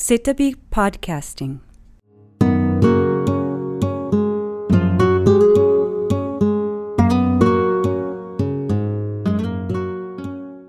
[0.00, 1.58] Sitabi Podcasting.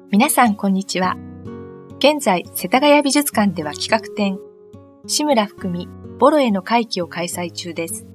[0.10, 1.16] 皆さん、こんにちは。
[2.00, 4.40] 現在、世田谷美術館では企画展、
[5.06, 5.88] 志村含み、
[6.18, 8.08] ボロへの回帰を開催中です。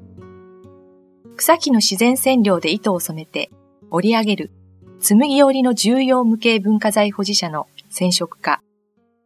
[1.37, 3.53] 草木の自然染料で糸を染めて、
[3.93, 4.51] 織り上げる、
[4.99, 8.61] 紬織りの重要無形文化財保持者の染色家、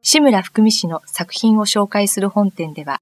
[0.02, 3.00] 志村含み氏の作品を紹介する本展では、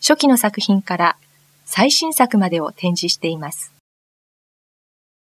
[0.00, 1.16] 初期の作品から
[1.64, 3.72] 最新作までを展示しています。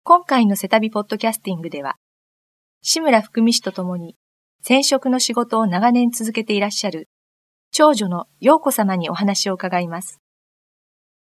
[0.04, 1.96] 今回のセタビポッドキャスティングでは、
[2.82, 4.16] 志村福美氏と共に
[4.62, 7.08] 染色の仕事を長年続けていらっしゃる
[7.72, 10.20] 長女の陽子様にお話を伺います。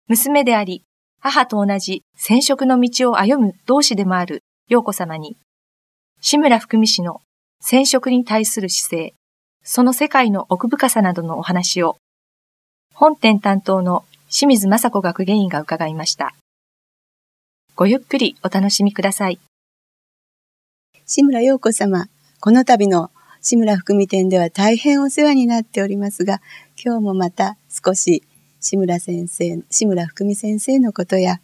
[0.06, 0.84] 娘であり、
[1.20, 5.36] 母と同じ染色の道を歩む同志でもある陽子様に、
[6.20, 7.20] 志村福美氏の
[7.60, 9.14] 染色に対する姿勢、
[9.64, 11.96] その世界の奥深さなどのお話を、
[12.92, 16.34] 本店担当の清水雅子学芸員が伺いました。
[17.74, 19.40] ごゆっくりお楽しみください。
[21.06, 22.08] 志村陽子様、
[22.40, 26.42] この度の志村福美店では大変お世話になっておりますが、
[26.82, 28.22] 今日もまた少し
[28.60, 31.40] 志村先生、志村福美先生のことや、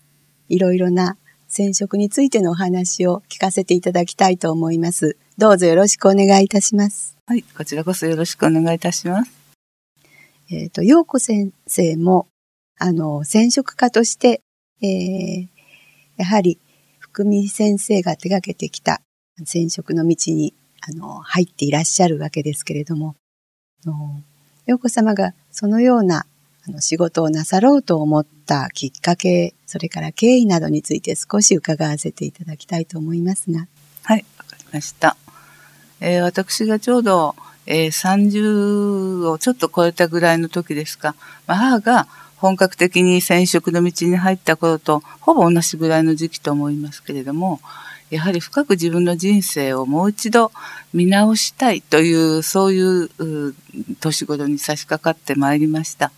[0.48, 1.16] いろいろな
[1.48, 5.16] 染色についてのお話を聞かせていただきたいと思います。
[5.38, 7.19] どうぞよろしくお願いいたします。
[7.30, 9.30] はい、こちらこそよろしくお願いいたします。
[10.50, 12.26] えっ、ー、と、陽子先生も、
[12.76, 14.42] あの、染色家として、
[14.82, 15.46] えー、
[16.16, 16.58] やはり、
[16.98, 19.00] 福美先生が手がけてきた
[19.44, 23.14] 染色の道にあの入っていらっしゃるわけですけれども、
[24.66, 26.26] 陽子様がそのような
[26.66, 33.68] あの仕事をなさろうと思ったきっかけ、それから経緯などについて少し伺わせていただきたいと思いますが。
[34.02, 35.16] はい、わかりました。
[36.00, 41.14] えー、私がちょうど、えー、30をちょっと超えたぐらいの時ですか、
[41.46, 47.60] ま、母が本格的に染色の道に入った頃とほぼ同じぐらいの時期と思いますけれども、
[48.10, 50.50] やはり深く自分の人生をもう一度
[50.92, 53.54] 見直したいという、そういう
[54.00, 56.10] 年頃に差し掛かってまいりました。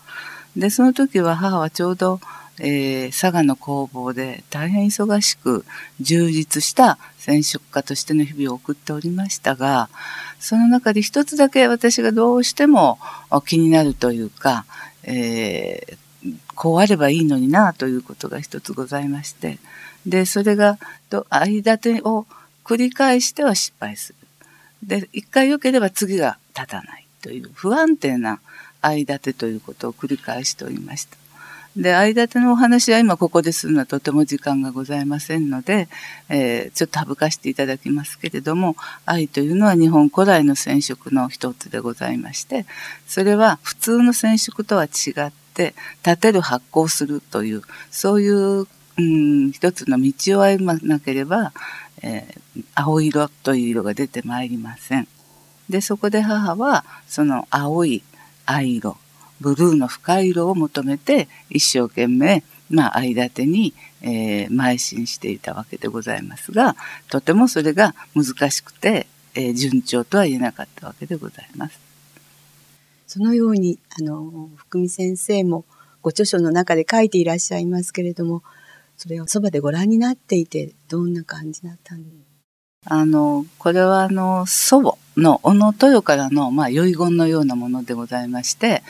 [0.57, 2.21] で、その時は母はちょうど、
[2.59, 5.65] えー、佐賀の工房で大変忙しく
[6.01, 9.89] 充実した染色家としての日々を送っておりましたが、
[10.39, 12.99] その中で一つだけ私がどうしても
[13.47, 14.65] 気になるというか、
[15.05, 19.59] えー、こうあればいいのになということが一つございまして、
[20.07, 20.79] で、それが、
[21.31, 22.27] 間手を
[22.65, 24.15] 繰り返しては失敗す
[24.83, 24.99] る。
[25.01, 28.41] で、一回良ければ次が立たないという不安定な
[28.81, 31.22] 間手ということを繰り返しておりました。
[31.77, 35.89] で、間手のお話は今ここでするのはとても時間がございませんので、
[36.29, 42.67] えー、ちょっと省かせていただきますけれども、愛というのは日本古来の染色の一つでございまして、
[43.07, 44.89] それは普通の染色とは違
[45.27, 45.75] って、
[46.05, 48.67] 立てる発光するという、そういう
[48.99, 51.53] うん、一つの道を歩まなければ、
[52.03, 55.09] えー、青色という色が出てまいりません。
[55.71, 58.03] で、そこで母は、その青い
[58.45, 58.99] 藍色、
[59.43, 66.77] ブルーの深い色を求めて、一生懸命、まあ、間手に、えー、邁進していたわけでございますが、
[67.11, 71.79] とてもそれが難しくて、えー、順調とは言えなかったわけでございます。
[73.07, 75.67] そのように、あの、福美先生も
[76.01, 78.43] ご著書の中で書いていらっしゃいますけれども、
[78.97, 82.33] それをそばでご覧になっていて、どんな感じだったんです
[82.85, 88.83] あの、これはあの、祖母の小野豊からの、まあ、遺言のようなものでございまして、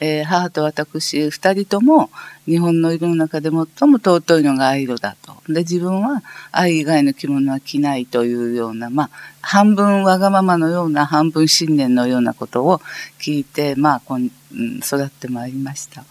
[0.00, 2.10] えー、母と私二人とも
[2.44, 5.34] 日本の色の中で最も尊いのが藍色だと。
[5.48, 12.80] で、自分は藍以外の着物は着ないというような、まあ、半分わがままのような、半分信念のようなことを
[13.18, 16.04] 聞いて、まあ、こん育ってまいりました。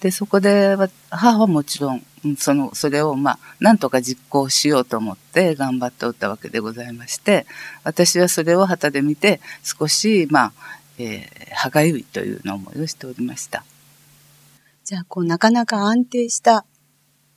[0.00, 0.76] で、そこで、
[1.10, 2.02] 母はもちろん、
[2.38, 7.46] その、それを、まあ、なんとか実行しようと思って頑張っておったわけでございまして、
[7.84, 10.52] 私はそれを旗で見て、少し、まあ、
[10.98, 13.64] えー、歯がゆいというの思いをしておりました。
[14.84, 16.64] じゃあ、こう、なかなか安定した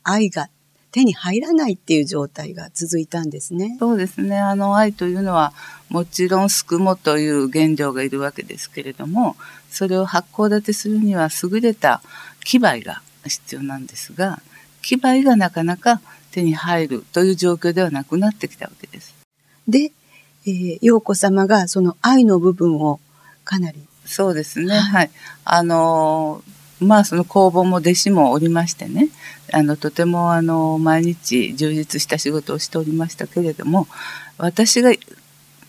[0.04, 0.50] 愛が
[0.92, 3.78] 手に入らないっていう状態が続いたんですね。
[3.80, 4.40] そうですね。
[4.40, 5.54] あの愛というのは
[5.90, 9.36] もちろんすくもという原料がいるわけですけれども、
[9.70, 12.02] それを発酵立てするには優れた
[12.44, 14.42] 機売が必要なんですが、
[14.82, 19.14] 機売がなかなか手に入るという状況ではなくなってきたわけです。
[19.68, 19.92] で、
[20.46, 23.00] えー、陽子様がその愛の部分を
[23.48, 23.80] かなり。
[24.06, 24.78] そうですね。
[24.78, 25.10] はい。
[25.46, 26.44] あの
[26.80, 29.10] まあその工房も弟子もおりましてね、
[29.52, 33.88] あのとてもあの毎日充実した仕事をしておりましたけれども、
[34.38, 34.92] 私が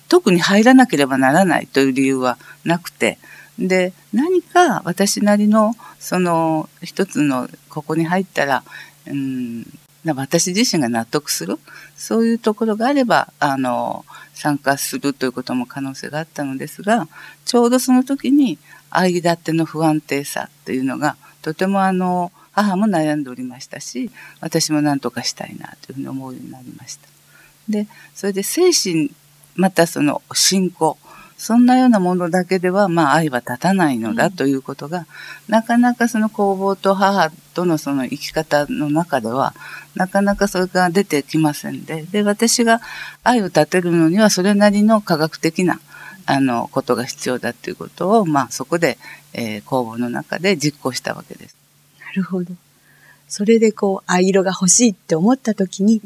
[0.08, 3.18] 特に入らなければならないという理由はなくて、
[3.58, 8.62] で、何か私なりの、その、一つの、ここに入ったら、
[9.06, 9.66] うん、
[10.14, 11.58] 私自身が納得する、
[11.96, 14.04] そういうところがあれば、あの、
[14.38, 17.08] 参加するということも可能性があったのですが、
[17.44, 18.56] ちょうどその時に、
[18.90, 27.08] 相立ての不安定さっていうのが、とてもあの、母も悩んでおりましたし、私も何とかしたいなというふうに思うようになりました。
[27.68, 29.10] で、それで精神、
[29.56, 30.96] またその信仰、
[31.38, 35.06] そんなようなものだけでは、まあ愛は立たないのだということが、うん、
[35.48, 39.54] なかなかその工房と母とのその生き方の中では、
[39.94, 42.80] なかなかそれが出てきませんで、で、私が
[43.22, 45.80] 愛を立てるのにはそれなりの科学的な、
[46.26, 48.98] あの、ことが必要だということを、まあそこで、
[49.32, 51.56] えー、工房の中で実行したわけです。
[52.00, 52.52] なるほど。
[53.28, 56.02] それでこう、藍色が欲しいって思った時に、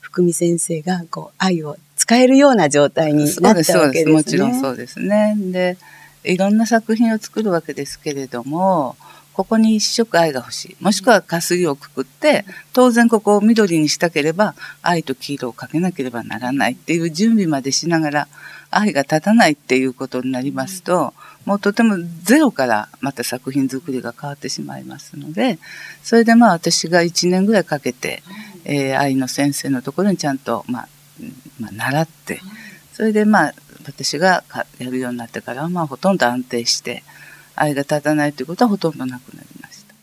[0.00, 4.12] 福美先生がこう、愛を使えるような状態になったわけですね。
[4.12, 5.34] もちろんそうですね。
[5.38, 5.78] で、
[6.22, 8.94] いろんな作品を作るわけですけれども、
[9.32, 10.84] ここに一色愛が欲しい。
[10.84, 18.28] もしくはかすりをくくって、当然ここを緑にしたければ、愛と黄色をかけなければならないっていう準備までしながら、
[18.70, 21.14] 愛が立たないっていうことになりますと、
[21.46, 25.58] もうとてもゼロからまた作品作りが変わってしまいますので、
[26.02, 28.22] それでまあ私が1年ぐらいかけて、
[28.66, 30.88] えー、愛の先生のところにちゃんと、まあ、
[31.60, 32.40] まあ、習って、
[32.92, 33.54] それでまあ、
[33.86, 34.44] 私が
[34.78, 37.02] やるようになってからは、まあ、ほとんど安定して、
[37.56, 39.94] 愛が立たないということはほとんどなくなりました。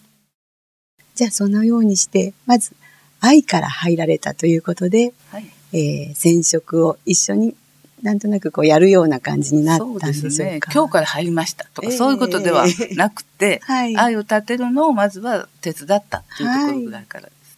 [1.16, 2.74] じゃあ、そのようにして、まず、
[3.20, 7.56] 愛から入られたということで、はい、えー、染色を一緒に
[8.02, 10.32] なんとなくこうやるような感じになったんでしょうか？
[10.32, 10.60] そうね。
[10.74, 12.66] 今日から入りましたとか、えー、そういうことでは
[12.98, 17.58] なくて、はい、愛を立てるのをまずは手伝ったというところぐらいからです。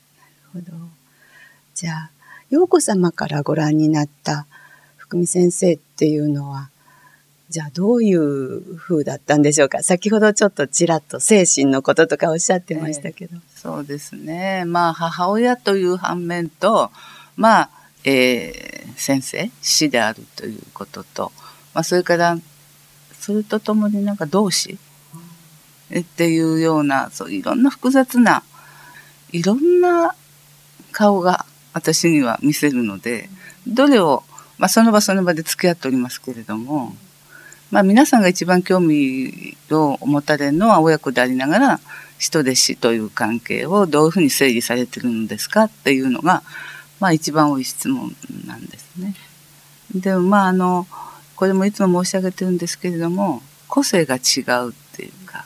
[0.52, 0.90] はい、なるほど。
[1.76, 2.10] じゃあ、
[2.54, 4.46] 陽子様からご覧になった
[4.96, 6.70] 福美先生っていうのは、
[7.50, 9.82] じゃあどういう風だったんでしょうか？
[9.82, 13.38] 先ほどちょっとちらっと精神のこととかおっしゃってましたけど。
[13.38, 14.66] えー、そうですね。
[14.66, 16.92] まあ母親という反面と、
[17.38, 17.70] まあ、
[18.04, 21.32] えー、先生、師であるということと、
[21.74, 22.38] まあそれから、
[23.20, 24.78] それとともになんか同志
[25.92, 28.44] っていうような、そういろんな複雑な、
[29.32, 30.14] いろんな
[30.92, 33.30] 顔が私には見せるので、
[33.68, 34.24] どれを、
[34.58, 36.96] まあ、その場その場で付き合っておりますけれども、
[37.72, 41.80] まあ、皆さんが一番興味を持たれるのは親子でありながら、
[42.20, 46.44] 人弟子という関係をどういうふうに整理されてるのですかっていうのが、
[47.00, 48.16] まあ一番多い質問
[48.46, 49.16] なんですね。
[49.94, 50.88] でもまああの、
[51.36, 55.46] これもいつも申し上げてるんですけれども、個性が違うっていうか、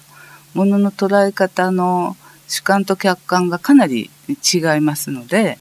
[0.53, 2.15] ものの捉え方の
[2.47, 5.57] 主観と客観がかなり違いますので、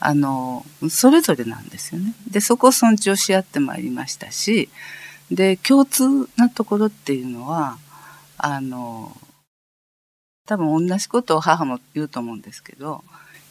[0.00, 2.14] あの、それぞれなんですよね。
[2.30, 4.70] で、そこを尊重し合ってまいりましたし、
[5.30, 7.78] で、共通なところっていうのは、
[8.38, 9.16] あの、
[10.46, 13.04] 多分同じことを母も言うと思うんですけど、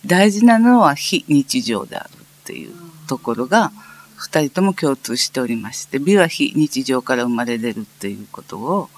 [0.06, 2.16] 大事なのは非日常であるっ
[2.46, 2.74] ていう
[3.07, 3.72] ところが、
[4.16, 8.90] 二人とも共通しておりまして、美は非日常から生まれ出るっていうことを、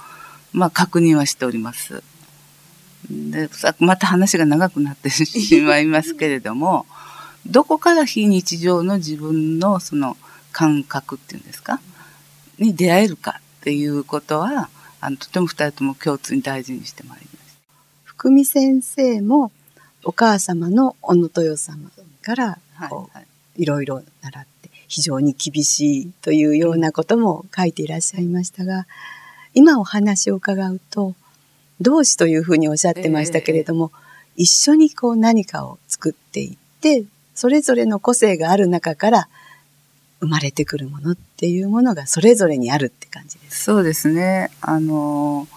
[0.53, 2.01] まあ確認はしております。
[3.09, 3.49] で、
[3.79, 6.85] また話が長くなってしまいますけれども、
[7.47, 10.17] どこから非日常の自分のその
[10.51, 11.79] 感覚っていうんですか？
[12.59, 17.61] に出会えるかっていうことは、あの、とても二人とも共通に大事にしてまいりました。
[18.03, 19.51] 福美先生も
[20.03, 21.89] お母様の小野豊様
[22.21, 23.21] からこう、はい。
[23.21, 28.85] はい、いろいろ習って非常に厳しいというようなことも書いていらっしゃいましたが、
[29.53, 31.15] 今お話を伺うと、
[31.79, 33.91] 同志というふうにおっしゃってましたけれども、
[34.37, 39.27] えー、一緒にこう何かを作っていって、それぞれの個性がある中から
[40.19, 43.63] 生まれてくるものっていうものがそれぞれにあるって感じです。
[43.63, 44.51] そうですね。
[44.61, 45.47] あの、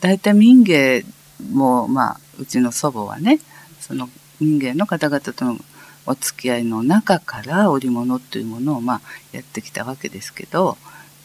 [0.00, 1.04] 大体民芸
[1.52, 3.38] も、まあ、うちの祖母はね、
[3.80, 4.08] その
[4.40, 5.58] 民芸の方々との
[6.06, 9.00] お付き合いの中から織物というものを、まあ、
[9.32, 10.76] やってきたわけですけど、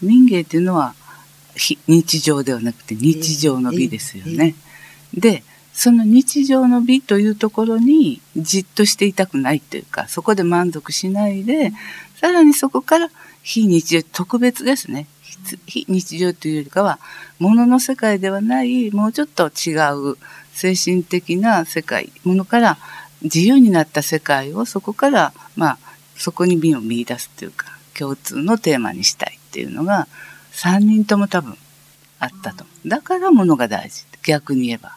[0.01, 0.93] 民芸っていうのは
[1.87, 4.55] 日常ではなくて日常の美ですよね。
[5.13, 5.43] で、
[5.75, 11.73] その日常の美というところにじっとしていたくないというか、そこで満足しないで、
[12.15, 13.09] さらにそこから
[13.43, 15.05] 非日常、特別ですね。
[15.67, 16.97] 非日常というよりかは、
[17.39, 20.17] 物の世界ではない、もうちょっと違う
[20.53, 22.77] 精神的な世界、ものから
[23.21, 25.77] 自由になった世界をそこから、まあ、
[26.15, 30.07] そこに美を見出すというか、共通のテーマにしたいっていうのが、
[30.53, 31.57] 3人とも多分
[32.19, 32.65] あったと。
[32.85, 34.05] だから物が大事。
[34.23, 34.95] 逆に言えば。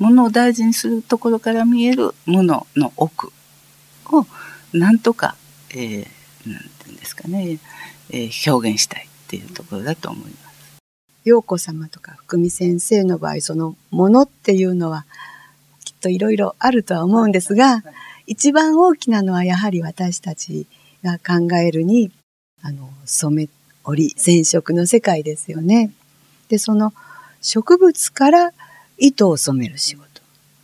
[0.00, 3.32] ものを大事にするところから見えるものの奥
[4.06, 4.26] を
[4.72, 5.36] なんとか、
[5.70, 7.58] えー、なんていうんですかね、
[8.10, 10.40] えー、表現したいっていうところだと思います。
[11.24, 15.04] 陽子様とか福美先生の場合、そのものっていうのは、
[15.84, 17.84] きっといろいろあるとは思うんですが、
[18.26, 20.66] 一番大きなのはやはり私たち
[21.04, 22.10] が考えるに、
[22.62, 23.48] あの、染め、
[23.84, 25.92] 織、染色の世界ですよね。
[26.48, 26.94] で、その
[27.42, 28.52] 植物から
[29.00, 30.22] 糸を染める仕事。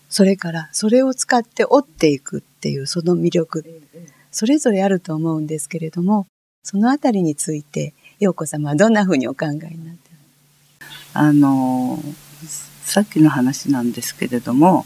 [0.09, 3.83] それからそれを使って織っていくっていうその魅力。
[4.31, 6.27] それぞれあると思うんですけれども、
[6.63, 10.17] そのあたりについて、陽子様はどんなふうにお考えになってる？
[11.15, 11.99] あの、
[12.83, 14.85] さっきの話なんですけれども、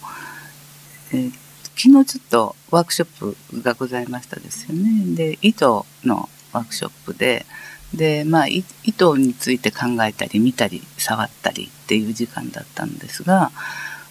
[1.13, 1.33] えー、
[1.77, 5.17] 昨日ちょっとワークショップがございましたですよね。
[5.17, 7.45] で、糸のワークショップで、
[7.95, 13.51] で、まあ、糸について考えたり見たり触ったりっていう時間だったんですが、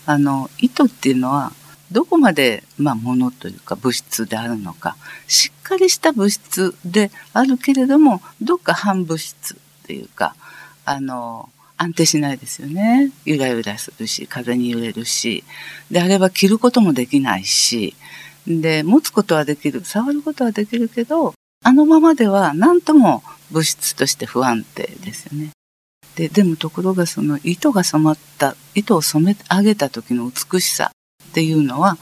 [0.05, 1.53] あの、糸っていうのは、
[1.91, 4.95] どこまで、まあ、ものというか物質であるのか、
[5.27, 9.57] しっかりした物質であるけれども、どっか反物質っ
[9.87, 10.35] ていうか、
[10.85, 13.11] あの、安定しないですよね。
[13.25, 15.43] ゆらゆらするし、風に揺れるし、
[15.89, 17.95] であれば着ることもできないし、
[18.45, 25.51] で、持つことはできる、触ることはできるけど、あのままでは何とも物質として不安定ですよね。
[26.15, 30.91] で、でもところがその糸が染まった、糸を染め上げた時の美しさ
[31.23, 31.97] っていうのは、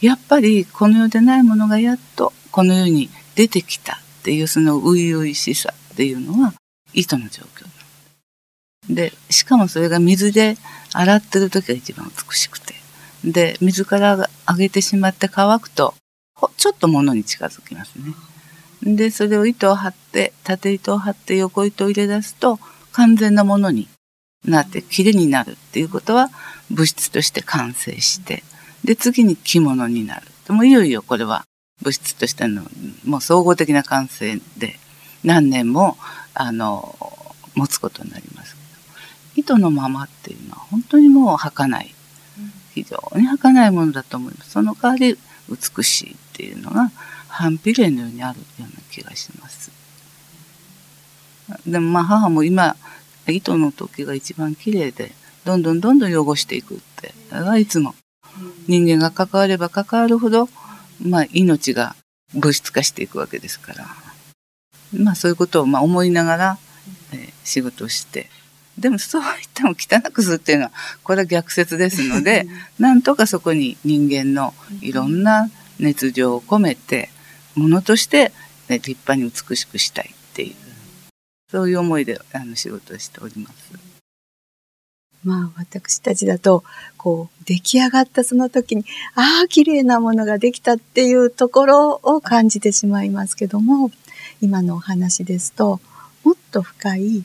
[0.00, 6.54] やっぱりこの世でないものがやっとこの世に出てきたっていうその初々しさっていうのは
[6.92, 7.66] 糸の状況
[8.88, 10.56] で、しかもそれが水で
[10.92, 12.74] 洗ってる時が一番美しくて。
[13.24, 15.94] で、水から上げてしまって乾くと、
[16.56, 18.14] ちょっと物に近づきますね。
[18.82, 22.58] で、それを糸を張って、縦糸を張って横糸を入れ出すと、
[22.92, 23.88] 完全なものに
[24.44, 26.30] なって、綺麗になるっていうことは、
[26.70, 28.42] 物質として完成して、
[28.84, 30.26] で、次に着物になる。
[30.52, 31.44] もういよいよこれは
[31.82, 32.62] 物質としての、
[33.04, 34.78] もう総合的な完成で、
[35.24, 35.96] 何年も、
[36.34, 36.96] あの、
[37.54, 38.56] 持つことになります。
[39.36, 41.94] 糸のままっていうのは本当にもう儚い。
[42.74, 44.50] 非常に儚いものだと思います。
[44.50, 45.18] その代わり
[45.48, 46.90] 美しいっていうのが
[47.30, 49.70] 反比例のようにあるような気がします。
[51.66, 52.76] でもまあ母も今、
[53.26, 55.12] 糸の時が一番綺麗で、
[55.44, 57.14] どんどんどんどん汚していくって、
[57.58, 57.94] いつも
[58.68, 60.48] 人間が関われば関わるほど、
[61.02, 61.96] まあ命が
[62.34, 63.86] 物質化していくわけですから。
[64.92, 66.58] まあそういうことをまあ思いながら、
[67.12, 68.28] えー、仕事をして
[68.80, 70.72] でもそう言っても汚くするっていうのは、
[71.04, 72.46] これは逆説ですので、
[72.78, 77.10] なんとかそこに人間のいろんな熱情を込めて、
[77.54, 78.32] ものとして、
[78.68, 80.54] ね、立派に美しくしたいっていう、
[81.50, 83.90] そういう思いであの仕事をしております。
[85.24, 86.64] まあ私たちだと、
[86.96, 93.90] こう、出来上がったその時に、ああ、綺麗なものができたっていうところを感じてしまいますけども、
[94.40, 95.80] 今のお話ですと、
[96.24, 97.24] もっと深い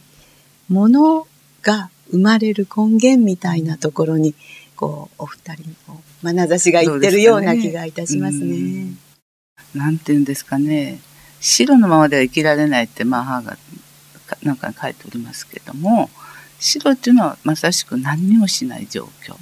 [0.67, 1.27] もの
[1.61, 4.35] が生まれる根源みたいなところに、
[4.75, 9.04] こう、お二人の眼差しがいってるような気がいたしますね。
[9.75, 10.99] なんて言うんですかね。
[11.41, 13.57] 白のままでは生きられないって、まあ母が
[14.41, 16.09] なんか書いておりますけども、
[16.59, 19.35] 白っていうのはまさしく何にもしない状況。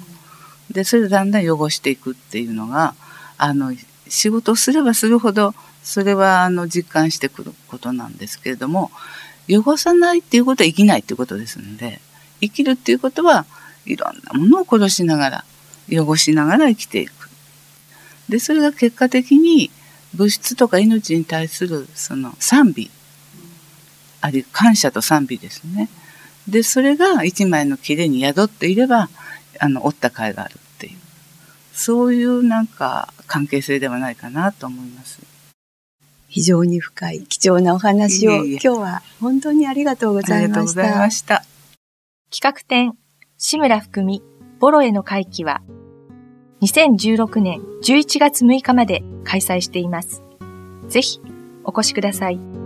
[0.71, 2.95] で、それでだんだん汚していくっていうのが、
[3.37, 3.73] あの、
[4.07, 5.53] 仕事をすればするほど、
[5.83, 8.91] それはあの実感してくることなんですけれども、
[9.49, 12.01] 汚さないっていうことは生きないっていうことですので、
[12.41, 13.45] 生きるっていうことは
[13.85, 15.45] いろんなものを殺しながら
[15.89, 17.29] 汚しながら生きていく。
[18.29, 19.69] でそれが結果的に
[20.15, 22.91] 物質とか命に対するその賛美
[24.21, 25.89] あるいは感謝と賛美ですね。
[26.47, 29.09] でそれが一枚の木に宿っていれば
[29.59, 30.97] あの折った甲斐があるっていう
[31.73, 35.19] そういうなんか関係性ではないかなと思います。
[36.27, 40.47] 非常に深い貴重なお話を今日は本当にありがとうございました。
[40.47, 41.45] ありがとうございました。
[42.31, 42.97] 企画展、
[43.37, 44.23] 志村含み、
[44.59, 45.61] ボロへの会期は、
[46.63, 50.23] 2016年11月6日まで開催しています。
[50.87, 51.19] ぜひ、
[51.65, 52.62] お越しください。